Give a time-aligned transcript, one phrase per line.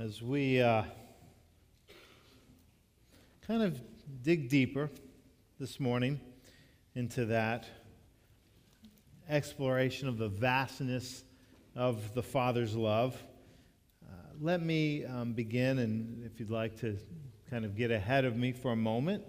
[0.00, 0.82] as we uh,
[3.46, 3.78] kind of
[4.22, 4.88] dig deeper
[5.58, 6.18] this morning
[6.94, 7.66] into that
[9.28, 11.22] exploration of the vastness
[11.76, 13.22] of the Father's love,
[14.02, 16.96] uh, let me um, begin, and if you'd like to
[17.50, 19.22] kind of get ahead of me for a moment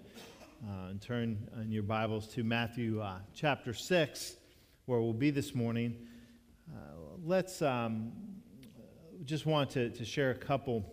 [0.64, 4.36] uh, and turn in your Bibles to Matthew uh, chapter 6,
[4.86, 5.98] where we'll be this morning,
[6.74, 7.60] uh, let's.
[7.60, 8.31] Um,
[9.24, 10.84] just want to, to share a couple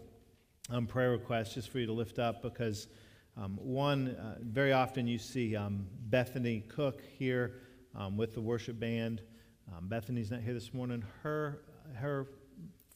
[0.70, 2.88] um, prayer requests just for you to lift up because
[3.36, 7.62] um, one, uh, very often you see um, Bethany Cook here
[7.96, 9.22] um, with the worship band.
[9.76, 11.04] Um, Bethany's not here this morning.
[11.24, 11.62] Her,
[11.96, 12.28] her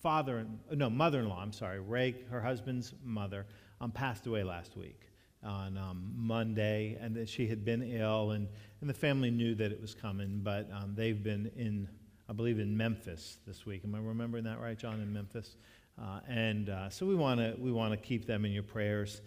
[0.02, 3.48] father, no, mother in law, I'm sorry, Ray, her husband's mother,
[3.82, 5.02] um, passed away last week
[5.44, 5.80] on
[6.16, 8.48] Monday, and that she had been ill, and,
[8.80, 11.90] and the family knew that it was coming, but they've been in
[12.30, 13.82] I believe, in Memphis this week.
[13.84, 15.02] Am I remembering that right, John?
[15.02, 15.58] In Memphis,
[16.02, 19.22] uh, and uh, so we want to we want to keep them in your prayers,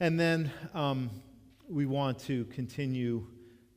[0.00, 1.10] and then um,
[1.68, 3.26] we want to continue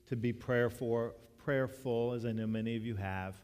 [0.08, 3.36] to be prayerful, prayerful, as I know many of you have,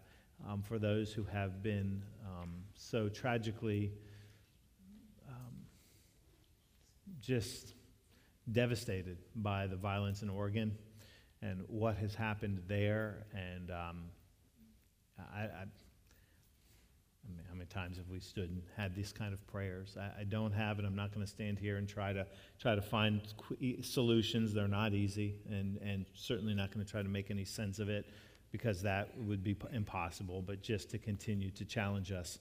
[0.48, 3.92] um, for those who have been um, so tragically
[5.28, 5.54] um,
[7.20, 7.74] just
[8.54, 10.78] devastated by the violence in Oregon
[11.42, 14.04] and what has happened there, and um,
[15.36, 15.66] I, I,
[17.30, 19.98] I mean, how many times have we stood and had these kind of prayers?
[20.00, 20.86] I, I don't have it.
[20.86, 22.26] I'm not going to stand here and try to
[22.60, 24.54] try to find qu- solutions.
[24.54, 27.90] They're not easy, and and certainly not going to try to make any sense of
[27.90, 28.06] it
[28.52, 30.42] because that would be p- impossible.
[30.42, 32.40] But just to continue to challenge us,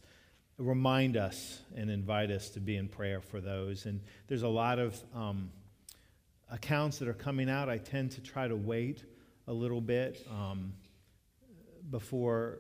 [0.57, 3.85] remind us, and invite us to be in prayer for those.
[3.85, 5.51] And there's a lot of um,
[6.51, 7.69] accounts that are coming out.
[7.69, 9.05] I tend to try to wait
[9.47, 10.27] a little bit.
[10.31, 10.73] Um,
[11.91, 12.59] before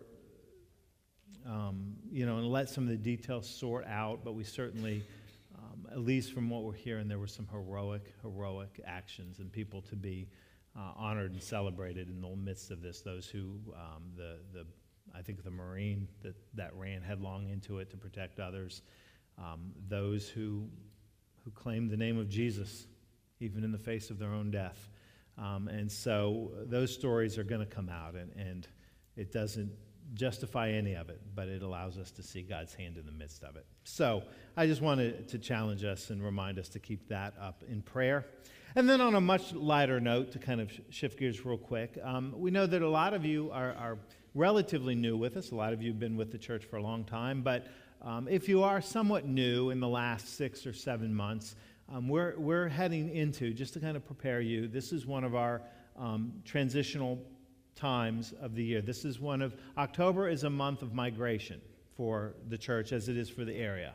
[1.48, 5.02] um, you know, and let some of the details sort out, but we certainly,
[5.56, 9.81] um, at least from what we're hearing, there were some heroic, heroic actions and people
[9.82, 10.28] to be
[10.76, 13.00] uh, honored and celebrated in the midst of this.
[13.00, 14.66] Those who, um, the, the,
[15.14, 18.82] I think the Marine that, that ran headlong into it to protect others,
[19.38, 20.69] um, those who,
[21.44, 22.86] who claimed the name of Jesus,
[23.41, 24.91] even in the face of their own death.
[25.38, 28.69] Um, and so those stories are going to come out, and, and
[29.16, 29.70] it doesn't
[30.14, 33.44] justify any of it, but it allows us to see God's hand in the midst
[33.44, 33.66] of it.
[33.84, 34.22] So
[34.56, 38.26] I just wanted to challenge us and remind us to keep that up in prayer.
[38.74, 42.34] And then on a much lighter note, to kind of shift gears real quick, um,
[42.36, 43.98] we know that a lot of you are, are,
[44.34, 45.50] relatively new with us.
[45.50, 47.66] A lot of you have been with the church for a long time, but
[48.02, 51.56] um, if you are somewhat new in the last six or seven months,
[51.92, 55.34] um, we're, we're heading into, just to kind of prepare you, this is one of
[55.34, 55.62] our
[55.97, 57.18] um, transitional
[57.78, 58.81] times of the year.
[58.83, 61.61] This is one of, October is a month of migration
[61.97, 63.94] for the church as it is for the area.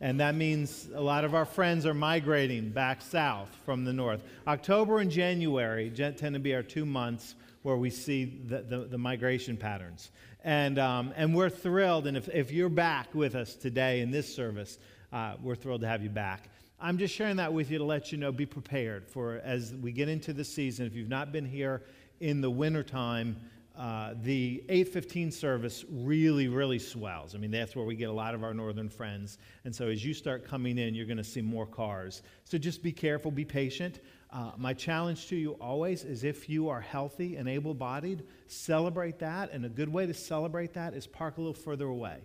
[0.00, 4.22] And that means a lot of our friends are migrating back south from the north.
[4.46, 8.98] October and January tend to be our two months where we see the, the, the
[8.98, 10.10] migration patterns.
[10.42, 12.06] And, um, and we're thrilled.
[12.06, 14.78] And if, if you're back with us today in this service,
[15.12, 16.50] uh, we're thrilled to have you back.
[16.80, 19.92] I'm just sharing that with you to let you know be prepared for as we
[19.92, 20.86] get into the season.
[20.86, 21.82] If you've not been here
[22.20, 23.36] in the wintertime,
[23.76, 27.34] uh, the 815 service really, really swells.
[27.34, 29.38] I mean, that's where we get a lot of our northern friends.
[29.64, 32.22] And so as you start coming in, you're going to see more cars.
[32.44, 33.98] So just be careful, be patient.
[34.30, 39.18] Uh, my challenge to you always is if you are healthy and able bodied, celebrate
[39.18, 39.50] that.
[39.50, 42.18] And a good way to celebrate that is park a little further away.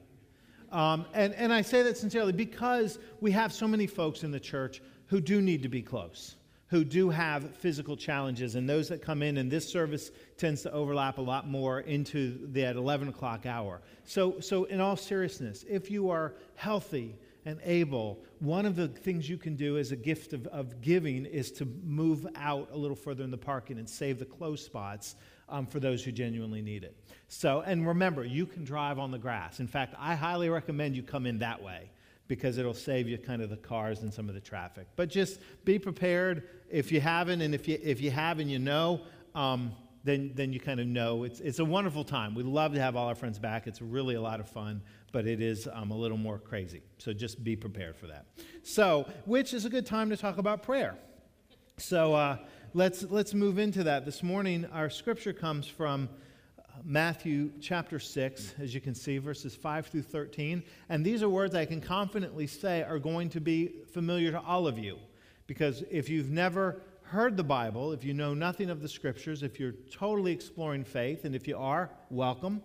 [0.71, 4.39] Um, and, and I say that sincerely because we have so many folks in the
[4.39, 6.35] church who do need to be close
[6.69, 10.71] who do have physical challenges, and those that come in, and this service tends to
[10.71, 13.81] overlap a lot more into that 11 o'clock hour.
[14.03, 17.15] So, so in all seriousness, if you are healthy
[17.45, 21.25] and able, one of the things you can do as a gift of, of giving
[21.25, 25.15] is to move out a little further in the parking and save the close spots
[25.47, 26.95] um, for those who genuinely need it.
[27.29, 29.59] So, and remember, you can drive on the grass.
[29.59, 31.89] In fact, I highly recommend you come in that way
[32.29, 34.87] because it'll save you kind of the cars and some of the traffic.
[34.95, 38.59] But just be prepared if you haven't, and if you, if you have and you
[38.59, 39.01] know,
[39.35, 39.73] um,
[40.03, 41.23] then, then you kind of know.
[41.23, 42.35] It's, it's a wonderful time.
[42.35, 43.67] We love to have all our friends back.
[43.67, 44.81] It's really a lot of fun,
[45.11, 46.83] but it is um, a little more crazy.
[46.99, 48.27] So just be prepared for that.
[48.61, 50.95] So, which is a good time to talk about prayer.
[51.77, 52.37] So uh,
[52.75, 54.05] let's, let's move into that.
[54.05, 56.09] This morning, our scripture comes from
[56.83, 60.63] Matthew chapter 6, as you can see, verses 5 through 13.
[60.89, 64.67] And these are words I can confidently say are going to be familiar to all
[64.67, 64.97] of you.
[65.47, 69.59] Because if you've never heard the Bible, if you know nothing of the scriptures, if
[69.59, 72.61] you're totally exploring faith, and if you are, welcome.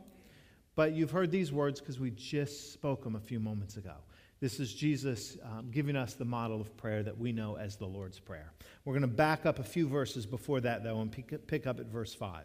[0.74, 3.94] But you've heard these words because we just spoke them a few moments ago.
[4.40, 7.86] This is Jesus um, giving us the model of prayer that we know as the
[7.86, 8.52] Lord's Prayer.
[8.84, 11.80] We're going to back up a few verses before that, though, and pick, pick up
[11.80, 12.44] at verse 5.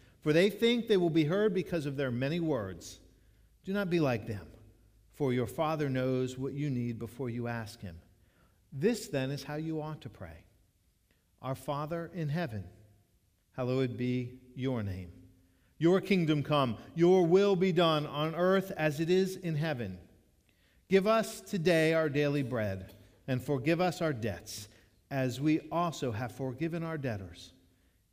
[0.21, 2.99] for they think they will be heard because of their many words.
[3.65, 4.45] Do not be like them,
[5.13, 7.97] for your Father knows what you need before you ask Him.
[8.71, 10.45] This, then, is how you ought to pray
[11.41, 12.63] Our Father in heaven,
[13.55, 15.11] hallowed be your name.
[15.77, 19.97] Your kingdom come, your will be done on earth as it is in heaven.
[20.89, 22.93] Give us today our daily bread,
[23.27, 24.67] and forgive us our debts,
[25.09, 27.53] as we also have forgiven our debtors.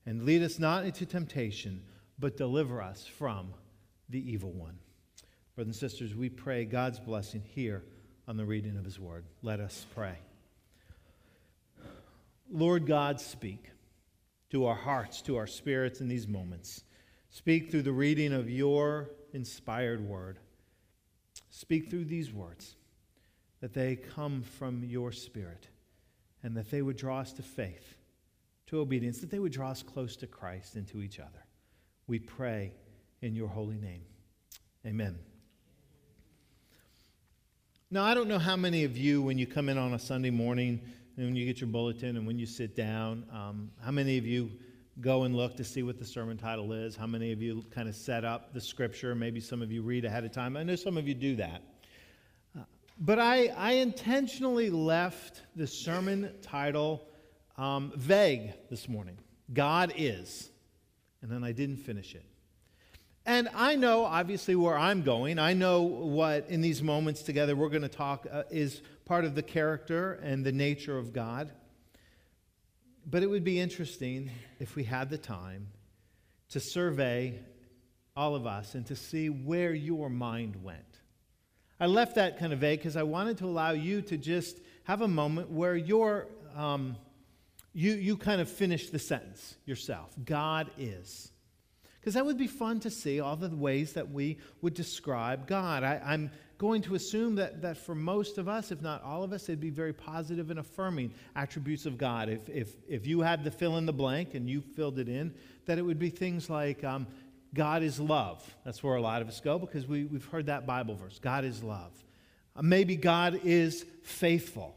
[0.07, 1.83] And lead us not into temptation,
[2.19, 3.55] but deliver us from
[4.09, 4.79] the evil one.
[5.55, 7.85] Brothers and sisters, we pray God's blessing here
[8.27, 9.25] on the reading of his word.
[9.43, 10.17] Let us pray.
[12.51, 13.71] Lord God, speak
[14.51, 16.85] to our hearts, to our spirits in these moments.
[17.31, 20.39] Speak through the reading of your inspired word.
[21.51, 22.77] Speak through these words
[23.61, 25.69] that they come from your Spirit
[26.43, 27.97] and that they would draw us to faith,
[28.69, 31.45] to obedience, that they would draw us close to Christ and to each other.
[32.09, 32.73] We pray
[33.21, 34.01] in your holy name.
[34.87, 35.19] Amen.
[37.91, 40.31] Now, I don't know how many of you, when you come in on a Sunday
[40.31, 40.81] morning
[41.17, 44.25] and when you get your bulletin and when you sit down, um, how many of
[44.25, 44.51] you
[45.03, 46.97] go and look to see what the sermon title is?
[46.97, 49.15] How many of you kind of set up the scripture?
[49.15, 50.57] Maybe some of you read ahead of time.
[50.57, 51.63] I know some of you do that.
[52.59, 52.63] Uh,
[52.99, 57.07] but I, I intentionally left the sermon title
[57.59, 59.19] um, vague this morning
[59.53, 60.51] God is.
[61.23, 62.25] And then I didn't finish it.
[63.27, 65.39] And I know, obviously, where I'm going.
[65.39, 69.35] I know what, in these moments together, we're going to talk uh, is part of
[69.35, 71.53] the character and the nature of God.
[73.05, 75.69] But it would be interesting if we had the time
[76.51, 77.39] to survey
[78.17, 80.81] all of us and to see where your mind went.
[81.79, 85.03] I left that kind of vague because I wanted to allow you to just have
[85.03, 86.27] a moment where you're,
[86.57, 86.97] um,
[87.73, 91.31] you, you kind of finish the sentence yourself God is.
[92.01, 95.83] Because that would be fun to see all the ways that we would describe God.
[95.83, 99.33] I, I'm going to assume that, that for most of us, if not all of
[99.33, 102.29] us, it'd be very positive and affirming attributes of God.
[102.29, 105.35] If, if, if you had the fill in the blank and you filled it in,
[105.67, 107.07] that it would be things like um,
[107.53, 108.45] God is love.
[108.65, 111.45] That's where a lot of us go because we, we've heard that Bible verse God
[111.45, 111.93] is love.
[112.57, 114.75] Uh, maybe God is faithful.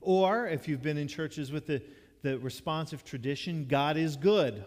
[0.00, 1.82] Or if you've been in churches with the,
[2.22, 4.64] the responsive tradition, God is good.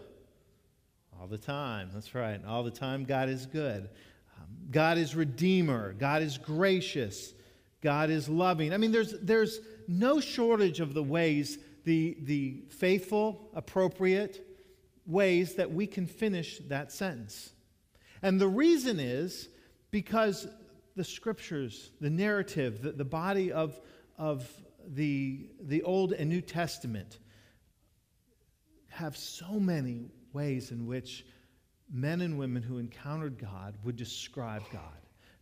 [1.20, 1.90] All the time.
[1.94, 2.40] That's right.
[2.46, 3.88] All the time, God is good.
[4.36, 5.92] Um, God is Redeemer.
[5.92, 7.32] God is gracious.
[7.80, 8.72] God is loving.
[8.72, 14.44] I mean, there's, there's no shortage of the ways, the, the faithful, appropriate
[15.06, 17.52] ways that we can finish that sentence.
[18.22, 19.48] And the reason is
[19.90, 20.48] because
[20.96, 23.78] the scriptures, the narrative, the, the body of,
[24.18, 24.48] of
[24.86, 27.18] the, the Old and New Testament
[28.94, 31.26] have so many ways in which
[31.92, 34.80] men and women who encountered God would describe God.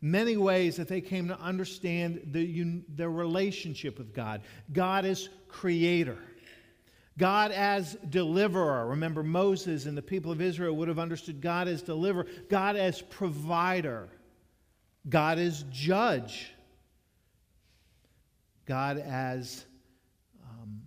[0.00, 4.40] Many ways that they came to understand the, their relationship with God.
[4.72, 6.18] God as creator.
[7.18, 8.86] God as deliverer.
[8.88, 13.02] Remember, Moses and the people of Israel would have understood God as deliverer, God as
[13.02, 14.08] provider,
[15.08, 16.52] God as judge,
[18.64, 19.66] God as
[20.42, 20.80] um,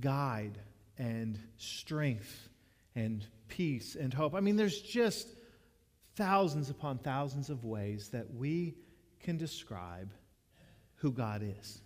[0.00, 0.58] guide
[1.00, 2.50] and strength
[2.94, 4.34] and peace and hope.
[4.34, 5.26] I mean, there's just
[6.14, 8.74] thousands upon thousands of ways that we
[9.20, 10.12] can describe
[10.96, 11.80] who God is.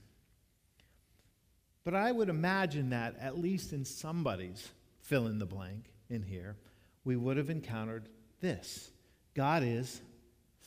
[1.84, 4.68] But I would imagine that, at least in somebody's
[5.02, 6.56] fill in the blank in here,
[7.04, 8.08] we would have encountered
[8.40, 8.90] this
[9.34, 10.00] God is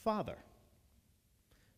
[0.05, 0.37] Father.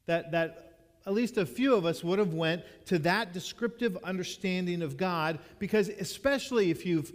[0.06, 0.69] That, that
[1.06, 5.40] at least a few of us would have went to that descriptive understanding of God
[5.58, 7.12] because especially if you've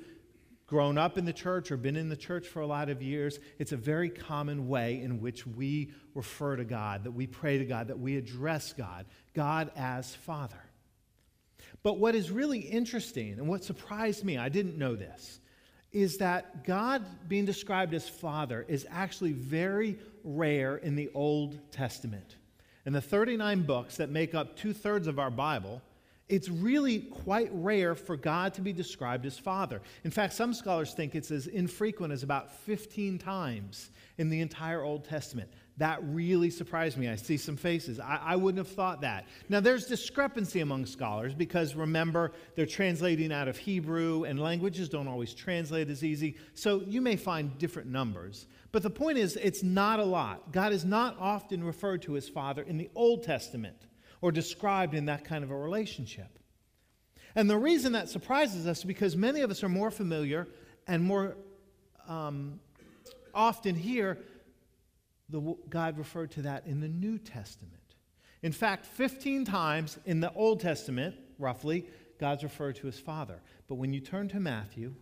[0.67, 3.39] grown up in the church or been in the church for a lot of years,
[3.59, 7.65] it's a very common way in which we refer to God, that we pray to
[7.65, 10.63] God, that we address God, God as Father.
[11.83, 15.41] But what is really interesting and what surprised me, I didn't know this,
[15.93, 22.37] is that God being described as Father is actually very rare in the Old Testament.
[22.87, 25.81] And the 39 books that make up two thirds of our Bible,
[26.29, 29.81] it's really quite rare for God to be described as Father.
[30.05, 34.83] In fact, some scholars think it's as infrequent as about 15 times in the entire
[34.83, 35.51] Old Testament.
[35.79, 37.09] That really surprised me.
[37.09, 37.99] I see some faces.
[37.99, 39.27] I, I, wouldn't have thought that.
[39.49, 45.09] Now, there's discrepancy among scholars because remember, they're translating out of Hebrew, and languages don't
[45.09, 46.37] always translate as easy.
[46.55, 48.47] So you may find different numbers.
[48.71, 50.53] But the point is, it's not a lot.
[50.53, 53.87] God is not often referred to as Father in the Old Testament
[54.21, 56.39] or described in that kind of a relationship.
[57.35, 60.47] And the reason that surprises us is because many of us are more familiar
[60.87, 61.37] and more
[62.07, 62.61] um,
[63.35, 64.19] often hear
[65.29, 67.81] the, God referred to that in the New Testament.
[68.43, 71.87] In fact, 15 times in the Old Testament, roughly,
[72.21, 73.41] God's referred to as Father.
[73.67, 74.95] But when you turn to Matthew,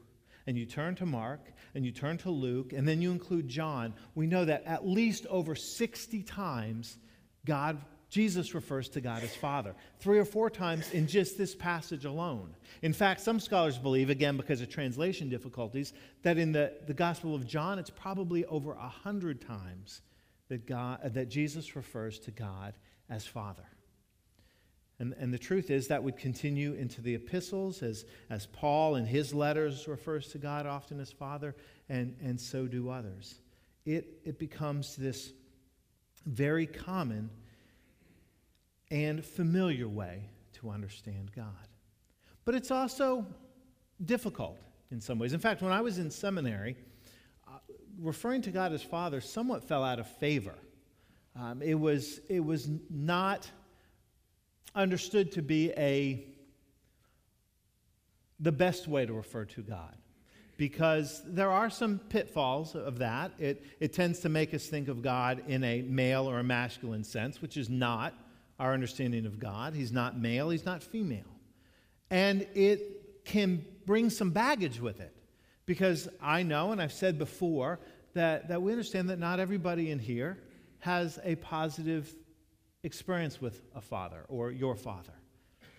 [0.46, 1.40] and you turn to Mark,
[1.74, 5.26] and you turn to Luke, and then you include John, we know that at least
[5.26, 6.98] over 60 times
[7.44, 7.80] God
[8.12, 12.54] Jesus refers to God as Father, three or four times in just this passage alone.
[12.82, 17.34] In fact, some scholars believe, again because of translation difficulties, that in the, the Gospel
[17.34, 20.02] of John, it's probably over a hundred times
[20.52, 22.74] that, God, that Jesus refers to God
[23.08, 23.64] as Father.
[24.98, 29.06] And, and the truth is that would continue into the epistles as, as Paul in
[29.06, 31.56] his letters refers to God often as Father,
[31.88, 33.40] and, and so do others.
[33.86, 35.32] It, it becomes this
[36.26, 37.30] very common
[38.90, 40.28] and familiar way
[40.60, 41.46] to understand God.
[42.44, 43.24] But it's also
[44.04, 44.58] difficult
[44.90, 45.32] in some ways.
[45.32, 46.91] In fact, when I was in seminary, uh,
[48.02, 50.54] referring to God as Father somewhat fell out of favor.
[51.38, 53.50] Um, it, was, it was not
[54.74, 56.26] understood to be a,
[58.40, 59.96] the best way to refer to God
[60.58, 63.32] because there are some pitfalls of that.
[63.38, 67.04] It, it tends to make us think of God in a male or a masculine
[67.04, 68.14] sense, which is not
[68.58, 69.74] our understanding of God.
[69.74, 71.24] He's not male, he's not female.
[72.10, 75.16] And it can bring some baggage with it
[75.66, 77.80] because I know, and I've said before,
[78.14, 80.38] that, that we understand that not everybody in here
[80.80, 82.14] has a positive
[82.82, 85.12] experience with a father or your father.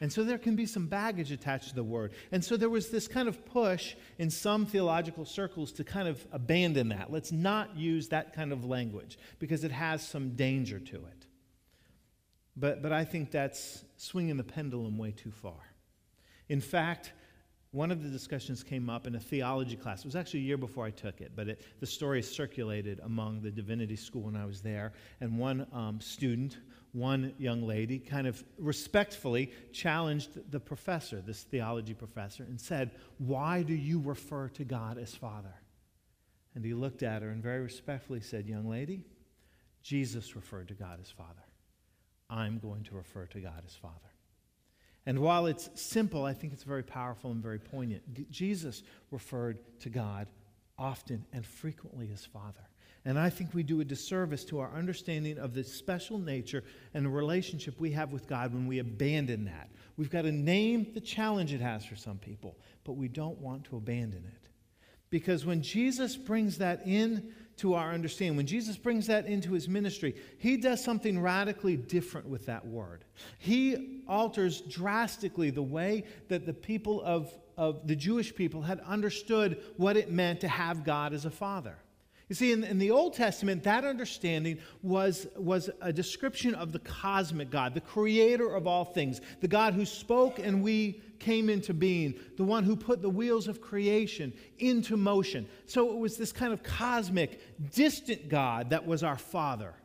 [0.01, 2.11] And so there can be some baggage attached to the word.
[2.31, 6.25] And so there was this kind of push in some theological circles to kind of
[6.31, 7.11] abandon that.
[7.11, 11.27] Let's not use that kind of language because it has some danger to it.
[12.55, 15.59] But, but I think that's swinging the pendulum way too far.
[16.49, 17.13] In fact,
[17.73, 20.01] one of the discussions came up in a theology class.
[20.01, 23.41] It was actually a year before I took it, but it, the story circulated among
[23.41, 24.93] the divinity school when I was there.
[25.21, 26.59] And one um, student,
[26.91, 33.63] one young lady, kind of respectfully challenged the professor, this theology professor, and said, Why
[33.63, 35.55] do you refer to God as Father?
[36.53, 39.03] And he looked at her and very respectfully said, Young lady,
[39.81, 41.43] Jesus referred to God as Father.
[42.29, 44.12] I'm going to refer to God as Father.
[45.05, 48.31] And while it's simple, I think it's very powerful and very poignant.
[48.31, 50.27] Jesus referred to God
[50.77, 52.67] often and frequently as Father.
[53.05, 57.05] And I think we do a disservice to our understanding of the special nature and
[57.05, 59.69] the relationship we have with God when we abandon that.
[59.97, 63.65] We've got to name the challenge it has for some people, but we don't want
[63.65, 64.49] to abandon it.
[65.09, 68.37] Because when Jesus brings that in to our understanding.
[68.37, 73.05] When Jesus brings that into his ministry, he does something radically different with that word.
[73.39, 79.61] He alters drastically the way that the people of, of the Jewish people had understood
[79.77, 81.77] what it meant to have God as a father.
[82.33, 86.79] You see, in, in, the Old Testament, that understanding was, was a description of the
[86.79, 91.75] cosmic God, the creator of all things, the God who spoke and we came into
[91.75, 95.47] being, the one who put the wheels of creation into motion.
[95.67, 97.39] So it was this kind of cosmic,
[97.71, 99.75] distant God that was our Father,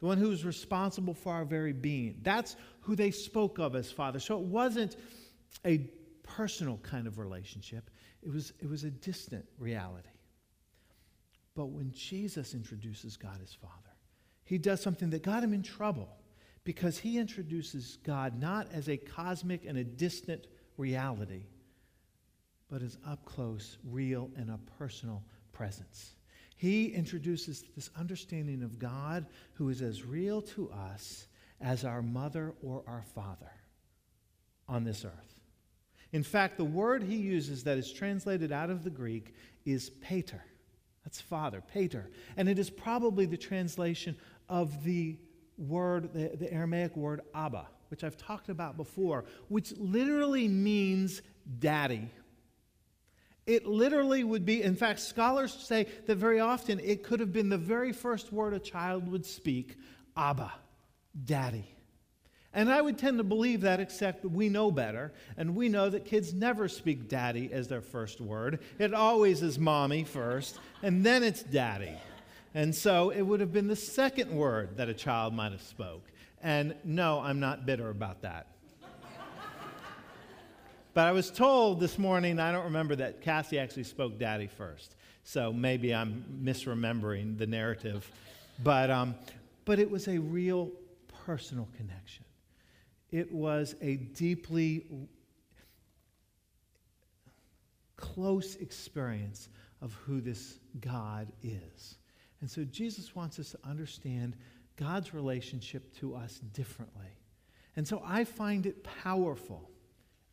[0.00, 2.20] the one who was responsible for our very being.
[2.22, 4.18] That's who they spoke of as Father.
[4.18, 4.96] So it wasn't
[5.66, 5.90] a
[6.22, 7.90] personal kind of relationship,
[8.22, 10.08] it was, it was a distant reality.
[11.58, 13.96] But when Jesus introduces God as Father,
[14.44, 16.08] he does something that got him in trouble
[16.62, 20.46] because he introduces God not as a cosmic and a distant
[20.76, 21.46] reality,
[22.70, 26.14] but as up close, real, and a personal presence.
[26.56, 31.26] He introduces this understanding of God who is as real to us
[31.60, 33.50] as our mother or our father
[34.68, 35.34] on this earth.
[36.12, 39.34] In fact, the word he uses that is translated out of the Greek
[39.64, 40.44] is pater.
[41.08, 42.10] That's father, pater.
[42.36, 44.14] And it is probably the translation
[44.46, 45.16] of the
[45.56, 51.22] word, the, the Aramaic word Abba which I've talked about before, which literally means
[51.58, 52.10] daddy.
[53.46, 57.48] It literally would be, in fact, scholars say that very often it could have been
[57.48, 59.76] the very first word a child would speak
[60.14, 60.52] Abba,
[61.24, 61.77] Daddy.
[62.54, 65.12] And I would tend to believe that, except we know better.
[65.36, 68.60] And we know that kids never speak daddy as their first word.
[68.78, 71.94] It always is mommy first, and then it's daddy.
[72.54, 76.10] And so it would have been the second word that a child might have spoke.
[76.42, 78.46] And no, I'm not bitter about that.
[80.94, 84.96] but I was told this morning, I don't remember that Cassie actually spoke daddy first.
[85.24, 88.10] So maybe I'm misremembering the narrative.
[88.62, 89.14] But, um,
[89.66, 90.70] but it was a real
[91.26, 92.24] personal connection.
[93.10, 94.84] It was a deeply
[97.96, 99.48] close experience
[99.80, 101.96] of who this God is.
[102.40, 104.36] And so Jesus wants us to understand
[104.76, 107.18] God's relationship to us differently.
[107.76, 109.70] And so I find it powerful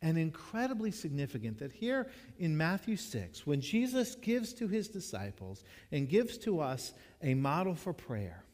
[0.02, 6.08] and incredibly significant that here in Matthew 6, when Jesus gives to his disciples and
[6.08, 6.92] gives to us
[7.22, 8.44] a model for prayer,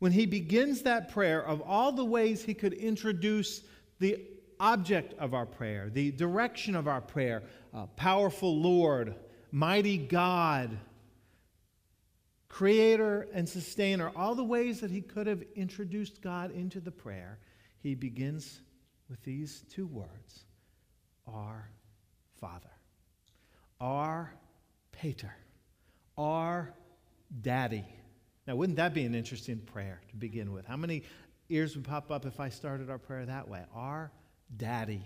[0.00, 3.62] when he begins that prayer, of all the ways he could introduce
[4.00, 4.18] the
[4.58, 7.42] object of our prayer, the direction of our prayer,
[7.72, 9.14] uh, powerful Lord,
[9.52, 10.76] mighty God,
[12.48, 17.38] creator and sustainer, all the ways that he could have introduced God into the prayer,
[17.82, 18.62] he begins
[19.08, 20.44] with these two words
[21.26, 21.70] Our
[22.40, 22.72] Father,
[23.80, 24.32] our
[24.92, 25.34] Pater,
[26.16, 26.74] our
[27.42, 27.99] Daddy.
[28.50, 30.66] Now, wouldn't that be an interesting prayer to begin with?
[30.66, 31.04] How many
[31.50, 33.62] ears would pop up if I started our prayer that way?
[33.72, 34.10] Our
[34.56, 35.04] Daddy.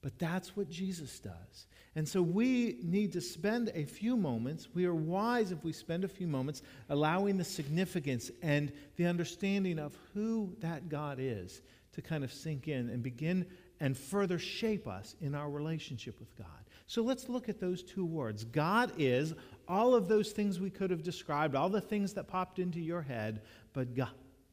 [0.00, 1.66] But that's what Jesus does.
[1.94, 4.66] And so we need to spend a few moments.
[4.72, 9.78] We are wise if we spend a few moments allowing the significance and the understanding
[9.78, 11.60] of who that God is
[11.92, 13.44] to kind of sink in and begin
[13.78, 16.46] and further shape us in our relationship with God.
[16.86, 18.44] So let's look at those two words.
[18.44, 19.34] God is
[19.68, 23.02] all of those things we could have described, all the things that popped into your
[23.02, 24.10] head, but God,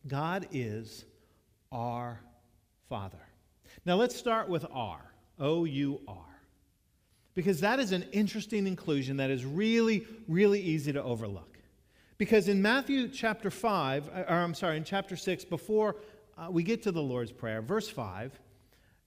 [0.08, 1.06] God is
[1.72, 2.20] our
[2.90, 3.22] Father.
[3.86, 5.00] Now let's start with R,
[5.40, 6.26] O U R,
[7.36, 11.60] because that is an interesting inclusion that is really, really easy to overlook.
[12.18, 15.98] Because in Matthew chapter 5, uh, or I'm sorry, in chapter 6, before
[16.38, 18.40] uh, we get to the Lord's Prayer, verse 5,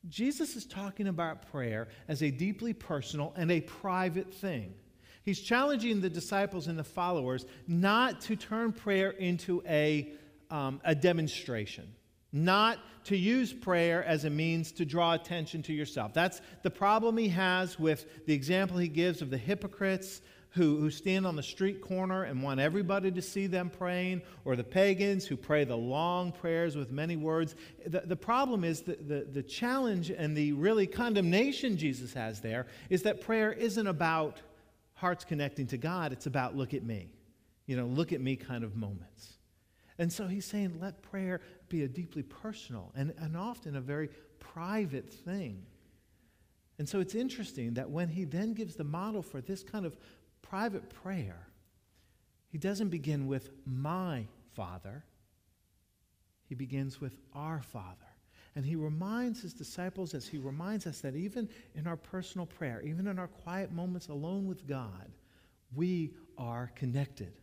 [0.09, 4.75] Jesus is talking about prayer as a deeply personal and a private thing.
[5.25, 10.12] He's challenging the disciples and the followers not to turn prayer into a,
[10.51, 11.92] um, a demonstration,
[12.33, 16.14] not to use prayer as a means to draw attention to yourself.
[16.14, 20.21] That's the problem he has with the example he gives of the hypocrites
[20.57, 24.57] who, who stand on the street corner and want everybody to see them praying, or
[24.57, 27.55] the pagans who pray the long prayers with many words.
[27.87, 32.66] The, the problem is that the, the challenge and the really condemnation Jesus has there
[32.88, 34.40] is that prayer isn't about
[34.95, 37.11] hearts connecting to God, it's about look at me.
[37.66, 39.35] You know, look at me kind of moments.
[39.99, 44.09] And so he's saying, let prayer be a deeply personal and, and often a very
[44.38, 45.66] private thing.
[46.79, 49.97] And so it's interesting that when he then gives the model for this kind of
[50.50, 51.46] private prayer,
[52.48, 55.04] he doesn't begin with my Father,
[56.48, 57.96] he begins with our Father.
[58.54, 62.80] And he reminds his disciples, as he reminds us, that even in our personal prayer,
[62.82, 65.11] even in our quiet moments alone with God,
[65.74, 67.35] we are connected.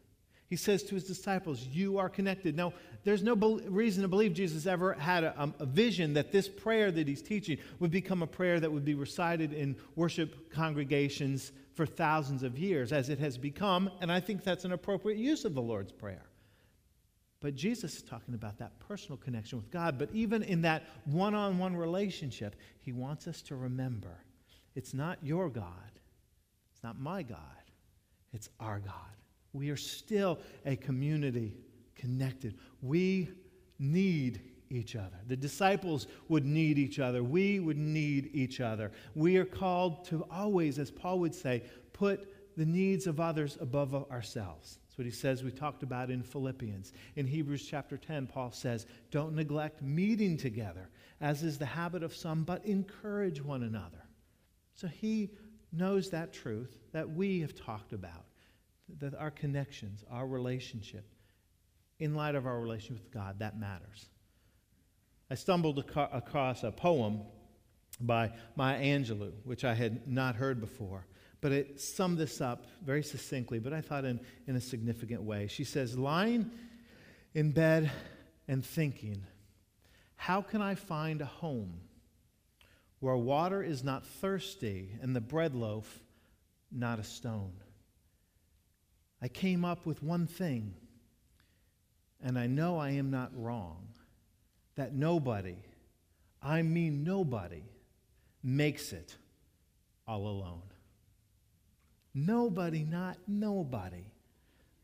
[0.48, 2.56] He says to his disciples, You are connected.
[2.56, 6.32] Now, there's no be- reason to believe Jesus ever had a, um, a, vision that
[6.32, 10.52] this prayer that he's teaching would become a prayer that would be recited in worship
[10.52, 13.90] congregations for thousands of years, as it has become.
[14.02, 16.26] And I think that's an appropriate use of the Lord's Prayer.
[17.40, 20.00] But Jesus is talking about that personal connection with God.
[20.00, 24.24] But even in that one on one relationship, he wants us to remember
[24.76, 25.92] it's not your God,
[26.72, 27.38] it's not my God,
[28.32, 28.94] it's our God.
[29.52, 31.58] We are still a community
[31.96, 32.58] connected.
[32.82, 33.30] We
[33.78, 34.42] need
[34.74, 35.18] each other.
[35.28, 37.24] The disciples would need each other.
[37.24, 38.92] We would need each other.
[39.16, 43.94] We are called to always, as Paul would say, put the needs of others above
[44.12, 44.80] ourselves.
[44.94, 46.94] That's what he says we talked about in Philippians.
[47.16, 52.16] In Hebrews chapter 10, Paul says, Don't neglect meeting together, as is the habit of
[52.16, 54.04] some, but encourage one another.
[54.76, 55.32] So he
[55.72, 58.26] knows that truth that we have talked about,
[59.00, 61.06] that our connections, our relationship,
[62.00, 64.10] in light of our relationship with God, that matters.
[65.34, 67.24] I stumbled across a poem
[68.00, 71.06] by Maya Angelou, which I had not heard before
[71.44, 75.48] but it summed this up very succinctly, but I thought in, in a significant way.
[75.48, 76.50] She says, Lying
[77.34, 77.92] in bed
[78.48, 79.26] and thinking,
[80.16, 81.82] how can I find a home
[83.02, 86.00] where water is not thirsty and the bread loaf
[86.72, 87.52] not a stone?
[89.22, 90.76] I came up with one thing,
[92.24, 93.93] and I know I am not wrong.
[94.76, 95.58] That nobody,
[96.42, 97.64] I mean nobody,
[98.44, 99.16] makes it
[100.08, 100.62] all alone.
[102.14, 104.06] Nobody, not nobody,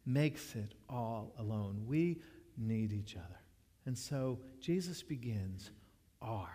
[0.06, 1.84] makes it all alone.
[1.86, 2.22] We
[2.58, 3.40] need each other.
[3.86, 5.72] And so Jesus begins
[6.22, 6.50] our.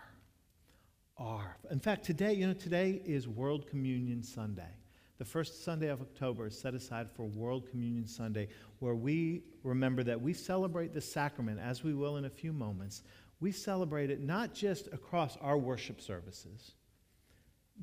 [1.16, 1.56] Our.
[1.70, 4.70] In fact, today, you know, today is World Communion Sunday.
[5.18, 8.48] The first Sunday of October is set aside for World Communion Sunday,
[8.80, 13.04] where we remember that we celebrate the sacrament, as we will in a few moments.
[13.40, 16.72] We celebrate it not just across our worship services,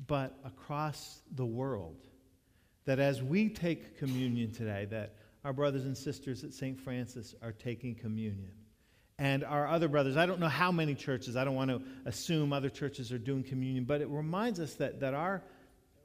[0.06, 2.08] but across the world.
[2.84, 6.80] That as we take communion today, that our brothers and sisters at St.
[6.80, 8.52] Francis are taking communion.
[9.18, 12.52] And our other brothers, I don't know how many churches, I don't want to assume
[12.52, 15.44] other churches are doing communion, but it reminds us that, that our,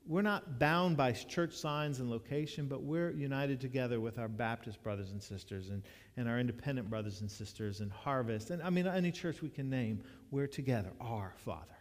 [0.07, 4.81] we're not bound by church signs and location, but we're united together with our Baptist
[4.81, 5.83] brothers and sisters and,
[6.15, 8.49] and our independent brothers and sisters and Harvest.
[8.49, 11.75] And I mean, any church we can name, we're together, our Father.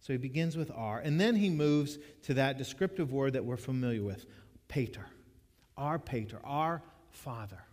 [0.00, 3.56] So he begins with our, and then he moves to that descriptive word that we're
[3.56, 4.26] familiar with,
[4.68, 5.06] pater,
[5.76, 7.64] our pater, our Father.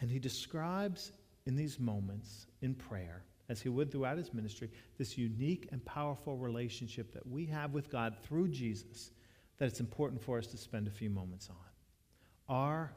[0.00, 1.12] And he describes
[1.46, 6.36] in these moments in prayer, as he would throughout his ministry, this unique and powerful
[6.36, 9.10] relationship that we have with God through Jesus
[9.58, 12.54] that it's important for us to spend a few moments on.
[12.56, 12.92] Our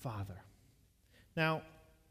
[0.00, 0.40] Father.
[1.36, 1.62] Now,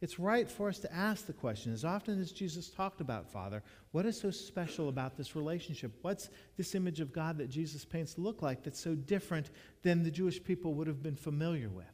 [0.01, 3.63] it's right for us to ask the question, as often as Jesus talked about Father,
[3.93, 5.93] what is so special about this relationship?
[6.01, 10.11] What's this image of God that Jesus paints look like that's so different than the
[10.11, 11.85] Jewish people would have been familiar with?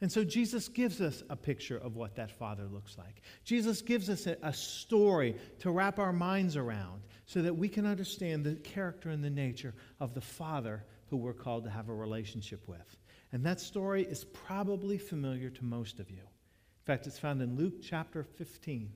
[0.00, 3.22] And so Jesus gives us a picture of what that Father looks like.
[3.44, 7.86] Jesus gives us a, a, story to wrap our minds around so that we can
[7.86, 11.94] understand the character and the nature of the Father who we're called to have a
[11.94, 12.98] relationship with.
[13.32, 16.18] And that story is probably familiar to most of you.
[16.18, 18.92] In fact, it's found in Luke chapter 15,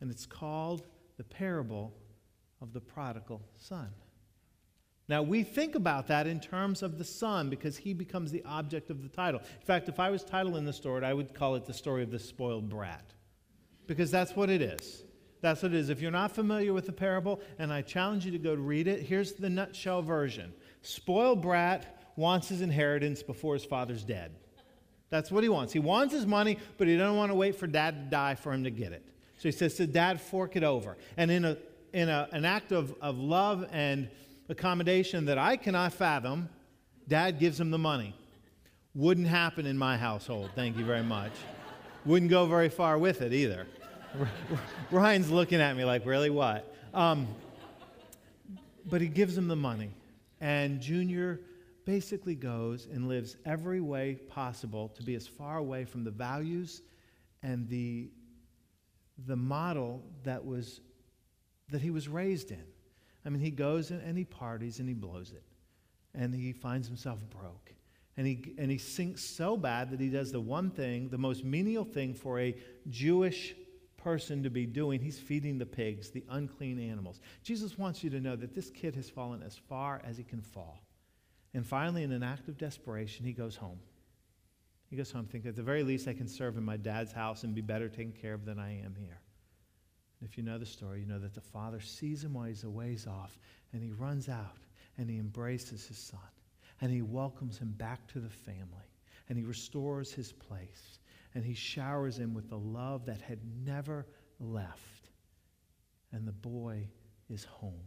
[0.00, 0.86] and it's called
[1.16, 1.94] the parable
[2.60, 3.90] of the prodigal son.
[5.08, 8.90] Now, we think about that in terms of the son because he becomes the object
[8.90, 9.40] of the title.
[9.40, 12.10] In fact, if I was titling the story, I would call it the story of
[12.10, 13.14] the spoiled brat
[13.86, 15.04] because that's what it is.
[15.42, 15.90] That's what it is.
[15.90, 19.02] If you're not familiar with the parable, and I challenge you to go read it,
[19.02, 24.34] here's the nutshell version Spoiled brat wants his inheritance before his father's dead.
[25.08, 25.72] That's what he wants.
[25.72, 28.52] He wants his money, but he doesn't want to wait for dad to die for
[28.52, 29.06] him to get it.
[29.38, 30.96] So he says to dad, fork it over.
[31.16, 31.56] And in, a,
[31.92, 34.08] in a, an act of, of love and
[34.48, 36.48] accommodation that I cannot fathom,
[37.08, 38.14] dad gives him the money.
[38.94, 41.32] Wouldn't happen in my household, thank you very much.
[42.04, 43.66] Wouldn't go very far with it either.
[44.90, 46.74] Ryan's looking at me like, really, what?
[46.94, 47.26] Um,
[48.86, 49.90] but he gives him the money.
[50.40, 51.40] And Junior
[51.84, 56.82] basically goes and lives every way possible to be as far away from the values
[57.42, 58.10] and the,
[59.26, 60.80] the model that, was,
[61.70, 62.64] that he was raised in.
[63.26, 65.42] I mean, he goes and, and he parties and he blows it.
[66.14, 67.72] And he finds himself broke.
[68.16, 71.44] And he, and he sinks so bad that he does the one thing, the most
[71.44, 72.56] menial thing for a
[72.88, 73.54] Jewish
[73.96, 75.00] person to be doing.
[75.00, 77.20] He's feeding the pigs, the unclean animals.
[77.42, 80.40] Jesus wants you to know that this kid has fallen as far as he can
[80.40, 80.80] fall.
[81.52, 83.80] And finally, in an act of desperation, he goes home.
[84.88, 87.42] He goes home thinking, at the very least, I can serve in my dad's house
[87.42, 89.20] and be better taken care of than I am here.
[90.22, 92.70] If you know the story, you know that the father sees him while he's a
[92.70, 93.38] ways off,
[93.72, 94.58] and he runs out
[94.98, 96.20] and he embraces his son,
[96.80, 98.90] and he welcomes him back to the family,
[99.28, 101.00] and he restores his place,
[101.34, 104.06] and he showers him with the love that had never
[104.40, 105.10] left.
[106.12, 106.88] And the boy
[107.28, 107.84] is home.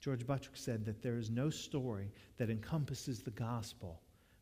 [0.00, 4.00] George Buttrick said that there is no story that encompasses the gospel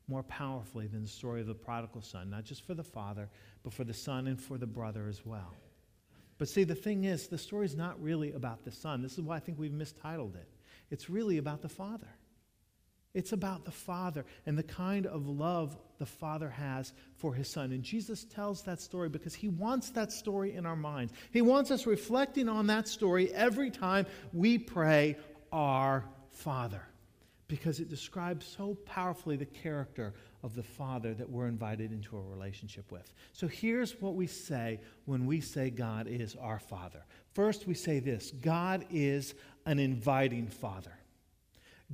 [0.08, 3.28] more powerfully than the story of the prodigal son, not just for the father,
[3.62, 5.54] but for the son and for the brother as well.
[6.38, 9.02] But see, the thing is, the story is not really about the son.
[9.02, 10.48] This is why I think we've mistitled it.
[10.90, 12.08] It's really about the father.
[13.16, 17.72] It's about the Father and the kind of love the Father has for his Son.
[17.72, 21.14] And Jesus tells that story because he wants that story in our minds.
[21.32, 25.16] He wants us reflecting on that story every time we pray,
[25.50, 26.82] our Father
[27.48, 30.14] because it describes so powerfully the character
[30.46, 33.12] of the Father that we're invited into a relationship with.
[33.32, 37.04] So here's what we say when we say God is our Father.
[37.34, 39.34] First, we say this God is
[39.66, 40.92] an inviting Father.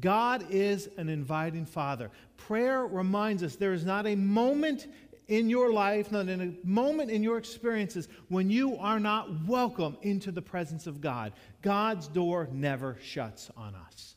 [0.00, 2.10] God is an inviting Father.
[2.36, 4.86] Prayer reminds us there is not a moment
[5.28, 9.96] in your life, not in a moment in your experiences, when you are not welcome
[10.02, 11.32] into the presence of God.
[11.62, 14.16] God's door never shuts on us.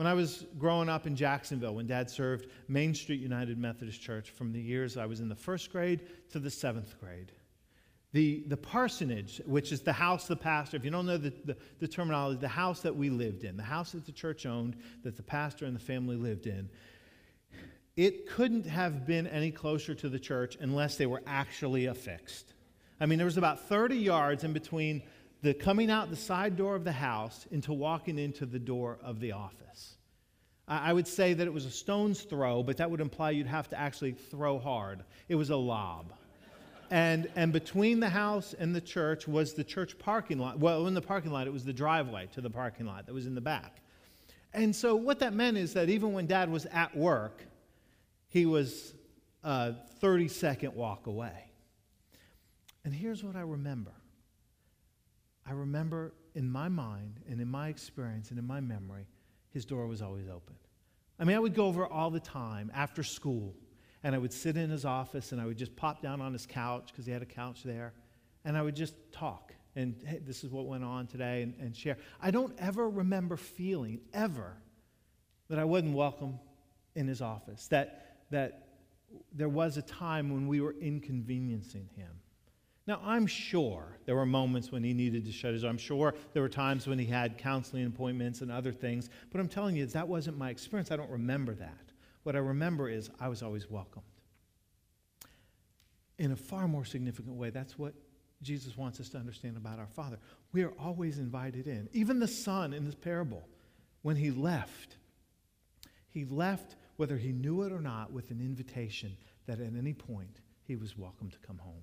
[0.00, 4.30] When I was growing up in Jacksonville, when Dad served Main Street United Methodist Church
[4.30, 7.32] from the years I was in the first grade to the seventh grade,
[8.12, 11.54] The, the parsonage, which is the house the pastor, if you don't know the, the,
[11.80, 15.18] the, terminology, the house that we lived in, the house that the church owned, that
[15.18, 16.70] the pastor and the family lived in,
[17.94, 22.54] it couldn't have been any closer to the church unless they were actually affixed.
[23.00, 25.02] I mean, there was about 30 yards in between
[25.42, 29.20] the coming out the side door of the house into walking into the door of
[29.20, 29.96] the office.
[30.68, 33.68] I would say that it was a stone's throw, but that would imply you'd have
[33.70, 35.02] to actually throw hard.
[35.28, 36.12] It was a lob.
[36.90, 40.60] And, and between the house and the church was the church parking lot.
[40.60, 43.26] Well, in the parking lot, it was the driveway to the parking lot that was
[43.26, 43.80] in the back.
[44.52, 47.44] And so, what that meant is that even when dad was at work,
[48.28, 48.94] he was
[49.42, 51.50] a 30 second walk away.
[52.84, 53.92] And here's what I remember
[55.50, 59.08] I remember in my mind and in my experience and in my memory,
[59.52, 60.54] his door was always open.
[61.18, 63.56] I mean, I would go over all the time after school
[64.04, 66.46] and I would sit in his office and I would just pop down on his
[66.46, 67.94] couch because he had a couch there
[68.44, 71.76] and I would just talk and hey, this is what went on today and, and
[71.76, 71.96] share.
[72.22, 74.56] I don't ever remember feeling, ever,
[75.48, 76.38] that I wasn't welcome
[76.94, 78.68] in his office, that, that
[79.32, 82.19] there was a time when we were inconveniencing him.
[82.86, 86.42] Now, I'm sure there were moments when he needed to shut his I'm sure there
[86.42, 90.08] were times when he had counseling appointments and other things, but I'm telling you, that
[90.08, 90.90] wasn't my experience.
[90.90, 91.92] I don't remember that.
[92.22, 94.04] What I remember is I was always welcomed.
[96.18, 97.94] In a far more significant way, that's what
[98.42, 100.18] Jesus wants us to understand about our Father.
[100.52, 101.88] We are always invited in.
[101.92, 103.46] Even the Son in this parable,
[104.02, 104.96] when he left,
[106.08, 109.16] he left, whether he knew it or not, with an invitation
[109.46, 111.82] that at any point he was welcome to come home.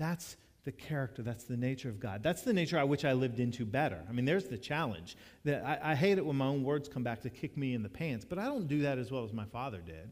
[0.00, 2.22] That's the character, that's the nature of God.
[2.22, 4.02] That's the nature I which I lived into better.
[4.08, 5.16] I mean, there's the challenge.
[5.44, 7.82] That I, I hate it when my own words come back to kick me in
[7.82, 10.10] the pants, but I don't do that as well as my father did.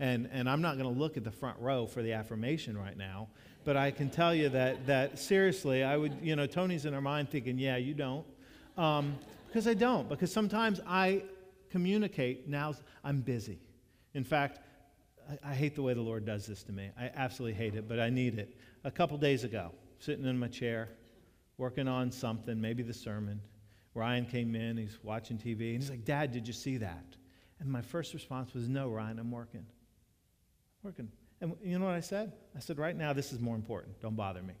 [0.00, 2.96] And, and I'm not going to look at the front row for the affirmation right
[2.96, 3.28] now,
[3.64, 7.00] but I can tell you that, that seriously, I would, you know, Tony's in her
[7.00, 8.26] mind thinking, yeah, you don't.
[8.76, 9.16] Um,
[9.46, 11.22] because I don't, because sometimes I
[11.70, 13.60] communicate now, I'm busy.
[14.14, 14.58] In fact,
[15.30, 16.90] I, I hate the way the Lord does this to me.
[16.98, 20.48] I absolutely hate it, but I need it a couple days ago, sitting in my
[20.48, 20.88] chair,
[21.58, 23.40] working on something, maybe the sermon.
[23.94, 27.04] Ryan came in, he's watching TV, and he's like, Dad, did you see that?
[27.60, 29.66] And my first response was, No, Ryan, I'm working.
[30.82, 31.08] Working.
[31.40, 32.32] And you know what I said?
[32.56, 34.00] I said, Right now, this is more important.
[34.00, 34.54] Don't bother me.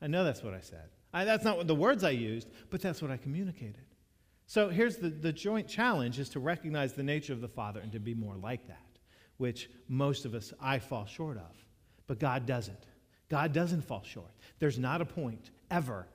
[0.00, 0.90] I know that's what I said.
[1.12, 3.84] I, that's not the words I used, but that's what I communicated.
[4.46, 7.92] So here's the, the joint challenge is to recognize the nature of the Father and
[7.92, 8.80] to be more like that,
[9.38, 11.64] which most of us, I fall short of.
[12.06, 12.84] But God doesn't.
[13.28, 14.30] God doesn't fall short.
[14.58, 16.06] There's not a point ever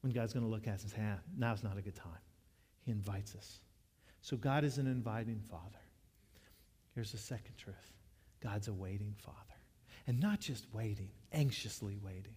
[0.00, 2.12] when God's going to look at us and say, ah, now's not a good time.
[2.84, 3.60] He invites us.
[4.20, 5.78] So God is an inviting Father.
[6.94, 7.92] Here's the second truth
[8.42, 9.36] God's a waiting Father.
[10.06, 12.34] And not just waiting, anxiously waiting.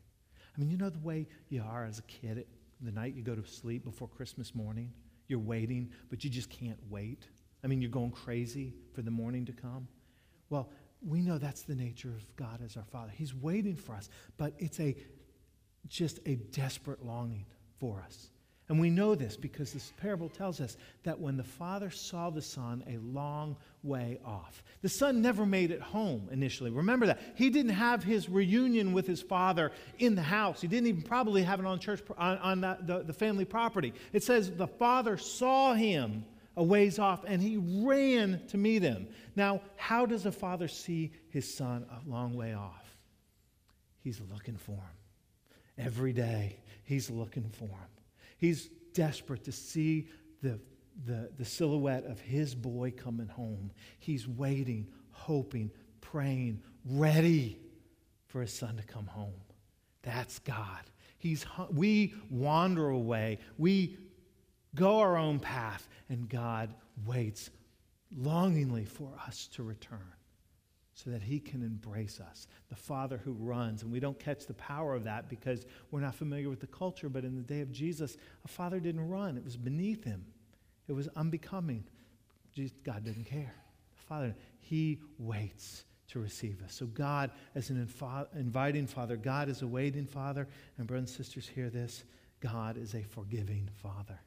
[0.56, 2.46] I mean, you know the way you are as a kid
[2.82, 4.92] the night you go to sleep before Christmas morning?
[5.28, 7.28] You're waiting, but you just can't wait.
[7.64, 9.88] I mean, you're going crazy for the morning to come.
[10.52, 10.70] Well,
[11.02, 13.12] we know that's the nature of God as our Father.
[13.16, 14.96] He's waiting for us, but it's a
[15.88, 17.48] just a desperate longing
[17.80, 18.30] for us.
[18.70, 22.42] And we know this because this parable tells us that when the father saw the
[22.42, 26.70] son a long way off, the son never made it home initially.
[26.70, 27.20] Remember that.
[27.36, 30.62] He didn't have his reunion with his father in the house.
[30.62, 33.94] He didn't even probably have it on church on, on the, the, the family property.
[34.14, 36.24] It says the father saw him
[36.56, 39.08] a ways off and he ran to meet him.
[39.36, 42.98] Now, how does a father see his son a long way off?
[44.04, 44.98] He's looking for him.
[45.78, 47.90] Every day, he's looking for him.
[48.38, 50.10] He's desperate to see
[50.42, 50.60] the,
[51.06, 53.72] the, the silhouette of his boy coming home.
[54.00, 57.60] He's waiting, hoping, praying, ready
[58.28, 59.34] for his son to come home.
[60.02, 60.82] That's God.
[61.18, 63.40] He's, we wander away.
[63.58, 63.98] We
[64.76, 66.74] go our own path, and God
[67.06, 67.50] waits
[68.16, 70.14] longingly for us to return
[70.94, 72.48] so that he can embrace us.
[72.70, 76.16] The Father who runs, and we don't catch the power of that because we're not
[76.16, 79.44] familiar with the culture, but in the day of Jesus, a father didn't run, it
[79.44, 80.26] was beneath him,
[80.88, 81.84] it was unbecoming.
[82.84, 83.54] God didn't care.
[83.96, 86.74] The Father, he waits to receive us.
[86.74, 91.26] So, God, as an infi- inviting Father, God is a waiting Father, and brothers and
[91.26, 92.04] sisters, hear this
[92.42, 94.20] God is a forgiving Father.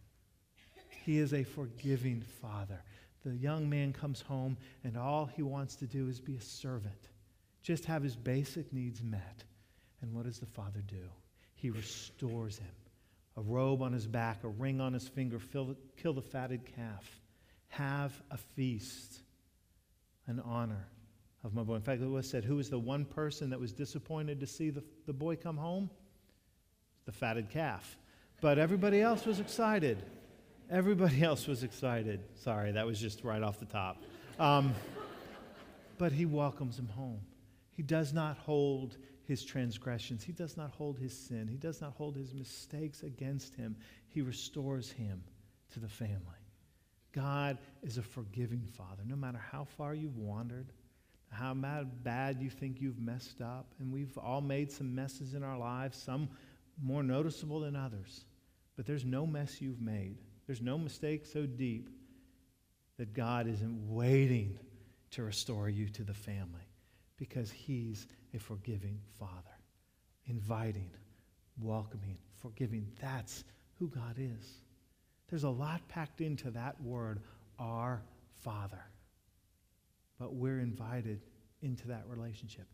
[1.05, 2.83] He is a forgiving father.
[3.27, 7.11] The young man comes home, and all he wants to do is be a servant,
[7.63, 9.45] just have his basic needs met.
[10.01, 11.05] And what does the father do?
[11.57, 12.73] He restores him.
[13.37, 15.39] A robe on his back, a ring on his finger,
[15.97, 17.21] kill the fatted calf.
[17.69, 19.21] Have a feast,
[20.27, 20.87] an honor,
[21.43, 21.75] of my boy.
[21.75, 24.83] In fact, was said, Who was the one person that was disappointed to see the,
[25.07, 25.91] the boy come home?
[27.05, 27.99] The fatted calf.
[28.41, 30.03] But everybody else was excited.
[30.71, 32.21] Everybody else was excited.
[32.37, 34.03] Sorry, that was just right off the top.
[34.39, 34.75] Um,
[35.99, 37.21] but he welcomes him home.
[37.71, 41.93] He does not hold his transgressions, he does not hold his sin, he does not
[41.93, 43.75] hold his mistakes against him.
[44.09, 45.23] He restores him
[45.73, 46.19] to the family.
[47.13, 49.03] God is a forgiving Father.
[49.07, 50.73] No matter how far you've wandered,
[51.31, 51.55] how
[52.03, 55.97] bad you think you've messed up, and we've all made some messes in our lives,
[55.97, 56.29] some
[56.83, 58.25] more noticeable than others.
[58.77, 60.19] But there's no mess you've made.
[60.47, 61.89] There's no mistake so deep
[62.99, 64.59] that God isn't waiting
[65.13, 66.69] to restore you to the family
[67.17, 69.33] because He's a forgiving Father,
[70.27, 70.91] inviting,
[71.61, 72.87] welcoming, forgiving.
[73.01, 73.45] That's
[73.79, 74.63] who God is.
[75.29, 77.21] There's a lot packed into that word,
[77.59, 78.03] our
[78.43, 78.85] Father.
[80.19, 81.21] But we're invited
[81.63, 82.67] into that relationship.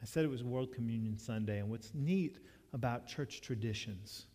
[0.00, 2.38] I said it was World Communion Sunday, and what's neat
[2.72, 4.26] about church traditions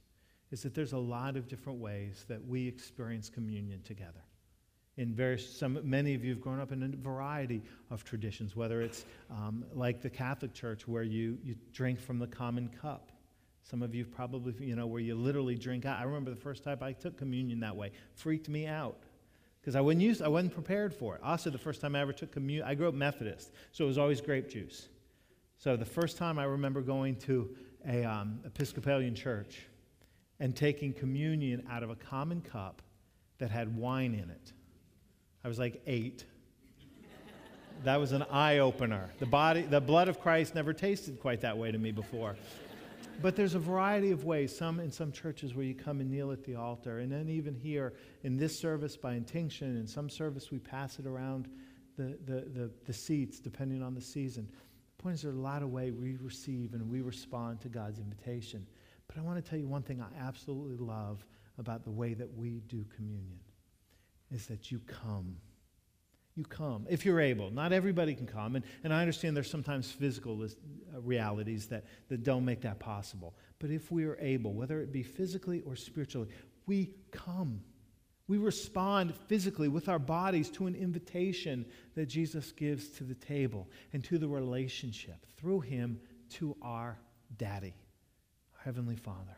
[0.52, 4.24] is that there's a lot of different ways that we experience communion together.
[4.98, 8.82] In various, some, many of you have grown up in a variety of traditions, whether
[8.82, 13.12] it's um, like the Catholic Church where you, you drink from the common cup.
[13.64, 16.00] Some of you probably, you know, where you literally drink out.
[16.00, 17.92] I remember the first time I took communion that way.
[18.16, 18.98] Freaked me out
[19.62, 21.22] because I wasn't used, I wasn't prepared for it.
[21.24, 23.98] Also, the first time I ever took communion, I grew up Methodist, so it was
[23.98, 24.90] always grape juice.
[25.58, 27.56] So the first time I remember going to
[27.88, 29.62] a um, Episcopalian church
[30.42, 32.82] and taking communion out of a common cup
[33.38, 34.52] that had wine in it.
[35.46, 36.26] I was like eight.
[37.84, 39.12] that was an eye opener.
[39.20, 42.36] The body, the blood of Christ never tasted quite that way to me before.
[43.22, 44.56] But there's a variety of ways.
[44.56, 47.54] Some in some churches where you come and kneel at the altar, and then even
[47.54, 49.78] here in this service by intinction.
[49.78, 51.50] In some service we pass it around
[51.98, 54.48] the, the, the, the seats depending on the season.
[54.98, 58.00] The point is, there's a lot of ways we receive and we respond to God's
[58.00, 58.66] invitation.
[59.14, 61.26] But I want to tell you one thing I absolutely love
[61.58, 63.40] about the way that we do communion
[64.32, 65.38] is that you come.
[66.36, 67.52] You come, if you're able.
[67.52, 68.56] Not everybody can come.
[68.56, 73.36] And, and I understand there's sometimes physical uh, realities that, that don't make that possible.
[73.60, 76.30] But if we are able, whether it be physically or spiritually,
[76.66, 77.62] we come.
[78.30, 83.68] We respond physically with our bodies to an invitation that Jesus gives to the table
[83.92, 86.00] and to the relationship through him
[86.36, 86.98] to our
[87.38, 87.76] daddy.
[88.64, 89.38] Heavenly Father.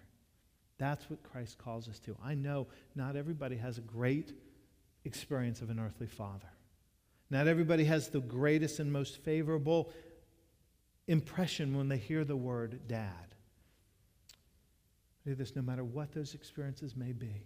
[0.77, 2.15] That's what Christ calls us to.
[2.23, 4.33] I know not everybody has a great
[5.05, 6.49] experience of an earthly father.
[7.29, 9.91] Not everybody has the greatest and most favorable
[11.07, 13.35] impression when they hear the word dad.
[15.25, 17.45] this no matter what those experiences may be,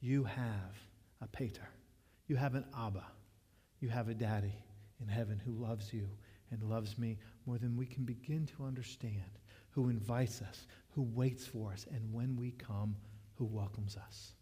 [0.00, 0.78] you have
[1.20, 1.68] a pater.
[2.28, 3.04] You have an Abba.
[3.80, 4.54] You have a daddy
[5.00, 6.08] in heaven who loves you
[6.50, 9.38] and loves me more than we can begin to understand,
[9.76, 12.96] who invites us, who waits for us, and when we come,
[13.34, 14.32] who welcomes us.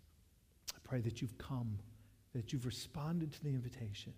[0.73, 1.77] I pray that you've come,
[2.35, 4.15] that you've responded to the invitation,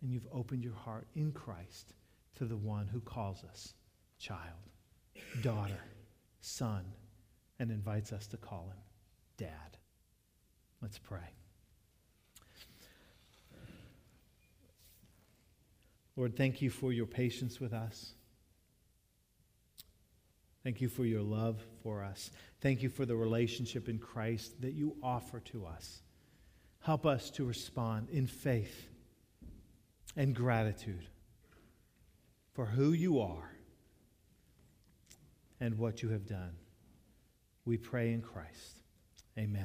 [0.00, 1.94] and you've opened your heart in Christ
[2.36, 3.74] to the one who calls us
[4.20, 4.70] child,
[5.42, 5.80] daughter,
[6.40, 6.84] son,
[7.58, 8.78] and invites us to call him
[9.38, 9.76] dad.
[10.80, 11.32] Let's pray.
[16.14, 18.14] Lord, thank you for your patience with us.
[20.68, 22.30] Thank you for your love for us.
[22.60, 26.02] Thank you for the relationship in Christ that you offer to us.
[26.80, 28.86] Help us to respond in faith
[30.14, 31.06] and gratitude
[32.52, 33.50] for who you are
[35.58, 36.52] and what you have done.
[37.64, 38.82] We pray in Christ.
[39.38, 39.64] Amen.